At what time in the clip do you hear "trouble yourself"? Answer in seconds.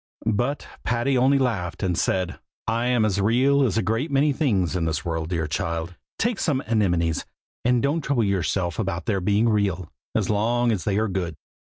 8.01-8.79